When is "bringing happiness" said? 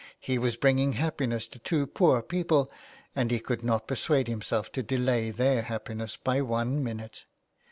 0.57-1.45